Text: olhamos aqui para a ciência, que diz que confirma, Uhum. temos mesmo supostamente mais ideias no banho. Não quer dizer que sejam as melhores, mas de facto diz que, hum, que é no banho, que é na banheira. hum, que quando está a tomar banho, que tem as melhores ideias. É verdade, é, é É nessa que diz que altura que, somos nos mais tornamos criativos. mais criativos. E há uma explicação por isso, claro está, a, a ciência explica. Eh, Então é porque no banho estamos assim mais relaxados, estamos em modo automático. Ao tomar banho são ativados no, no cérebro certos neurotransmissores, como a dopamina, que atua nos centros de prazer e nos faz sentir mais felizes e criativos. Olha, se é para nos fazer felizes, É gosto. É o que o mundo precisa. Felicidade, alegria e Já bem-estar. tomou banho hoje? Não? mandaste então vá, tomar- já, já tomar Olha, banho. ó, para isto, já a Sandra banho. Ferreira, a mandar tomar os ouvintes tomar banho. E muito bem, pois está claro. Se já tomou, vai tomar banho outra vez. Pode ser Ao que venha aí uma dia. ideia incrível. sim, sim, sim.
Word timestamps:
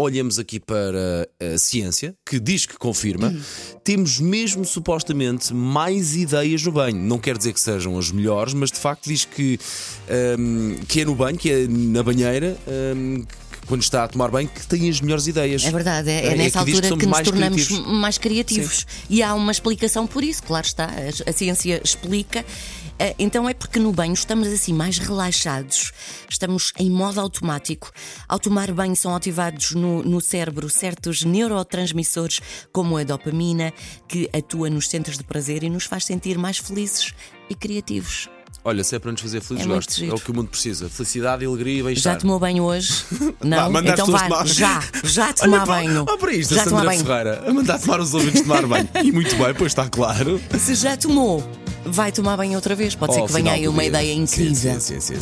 olhamos 0.00 0.38
aqui 0.38 0.58
para 0.60 1.28
a 1.54 1.58
ciência, 1.58 2.14
que 2.24 2.38
diz 2.40 2.66
que 2.66 2.76
confirma, 2.78 3.28
Uhum. 3.28 3.40
temos 3.84 4.18
mesmo 4.20 4.64
supostamente 4.64 5.52
mais 5.54 6.14
ideias 6.16 6.62
no 6.64 6.72
banho. 6.72 6.96
Não 6.96 7.18
quer 7.18 7.36
dizer 7.38 7.52
que 7.52 7.60
sejam 7.60 7.98
as 7.98 8.10
melhores, 8.10 8.54
mas 8.54 8.70
de 8.70 8.78
facto 8.78 9.04
diz 9.08 9.24
que, 9.24 9.58
hum, 10.38 10.76
que 10.88 11.00
é 11.00 11.04
no 11.04 11.14
banho, 11.14 11.36
que 11.38 11.50
é 11.50 11.66
na 11.68 12.02
banheira. 12.02 12.56
hum, 12.96 13.24
que 13.49 13.49
quando 13.70 13.82
está 13.82 14.02
a 14.04 14.08
tomar 14.08 14.30
banho, 14.30 14.48
que 14.48 14.66
tem 14.66 14.90
as 14.90 15.00
melhores 15.00 15.28
ideias. 15.28 15.64
É 15.64 15.70
verdade, 15.70 16.10
é, 16.10 16.26
é 16.26 16.32
É 16.32 16.34
nessa 16.34 16.58
que 16.58 16.64
diz 16.72 16.80
que 16.80 16.80
altura 16.80 16.82
que, 16.82 16.88
somos 16.88 17.04
nos 17.04 17.10
mais 17.10 17.28
tornamos 17.28 17.66
criativos. 17.68 17.92
mais 18.00 18.18
criativos. 18.18 18.86
E 19.08 19.22
há 19.22 19.32
uma 19.32 19.52
explicação 19.52 20.06
por 20.08 20.24
isso, 20.24 20.42
claro 20.42 20.66
está, 20.66 20.86
a, 20.86 21.30
a 21.30 21.32
ciência 21.32 21.80
explica. 21.82 22.44
Eh, 22.98 23.14
Então 23.16 23.48
é 23.48 23.54
porque 23.54 23.78
no 23.78 23.92
banho 23.92 24.12
estamos 24.12 24.48
assim 24.48 24.72
mais 24.74 24.98
relaxados, 24.98 25.92
estamos 26.28 26.72
em 26.78 26.90
modo 26.90 27.20
automático. 27.20 27.92
Ao 28.28 28.40
tomar 28.40 28.72
banho 28.72 28.96
são 28.96 29.14
ativados 29.14 29.70
no, 29.70 30.02
no 30.02 30.20
cérebro 30.20 30.68
certos 30.68 31.22
neurotransmissores, 31.22 32.40
como 32.72 32.96
a 32.96 33.04
dopamina, 33.04 33.72
que 34.08 34.28
atua 34.32 34.68
nos 34.68 34.88
centros 34.88 35.16
de 35.16 35.22
prazer 35.22 35.62
e 35.62 35.70
nos 35.70 35.84
faz 35.84 36.04
sentir 36.04 36.36
mais 36.36 36.58
felizes 36.58 37.14
e 37.48 37.54
criativos. 37.54 38.28
Olha, 38.62 38.84
se 38.84 38.94
é 38.94 38.98
para 38.98 39.10
nos 39.12 39.20
fazer 39.22 39.40
felizes, 39.40 39.66
É 39.70 39.74
gosto. 39.74 40.04
É 40.04 40.12
o 40.12 40.18
que 40.20 40.30
o 40.30 40.34
mundo 40.34 40.48
precisa. 40.48 40.88
Felicidade, 40.90 41.46
alegria 41.46 41.74
e 41.74 41.78
Já 41.78 41.84
bem-estar. 41.86 42.18
tomou 42.18 42.38
banho 42.38 42.62
hoje? 42.64 42.92
Não? 43.42 43.70
mandaste 43.70 44.02
então 44.02 44.06
vá, 44.12 44.22
tomar- 44.24 44.46
já, 44.46 44.82
já 45.02 45.32
tomar 45.34 45.56
Olha, 45.58 45.66
banho. 45.66 46.04
ó, 46.08 46.16
para 46.18 46.32
isto, 46.32 46.54
já 46.54 46.60
a 46.60 46.64
Sandra 46.64 46.84
banho. 46.84 47.04
Ferreira, 47.04 47.42
a 47.46 47.52
mandar 47.54 47.78
tomar 47.78 48.00
os 48.00 48.12
ouvintes 48.12 48.42
tomar 48.42 48.66
banho. 48.66 48.88
E 49.02 49.10
muito 49.12 49.34
bem, 49.36 49.54
pois 49.54 49.72
está 49.72 49.88
claro. 49.88 50.40
Se 50.58 50.74
já 50.74 50.94
tomou, 50.96 51.42
vai 51.86 52.12
tomar 52.12 52.36
banho 52.36 52.54
outra 52.54 52.74
vez. 52.74 52.94
Pode 52.94 53.14
ser 53.14 53.20
Ao 53.20 53.26
que 53.26 53.32
venha 53.32 53.52
aí 53.52 53.66
uma 53.66 53.80
dia. 53.80 53.88
ideia 53.88 54.12
incrível. 54.12 54.54
sim, 54.54 55.00
sim, 55.00 55.00
sim. 55.00 55.20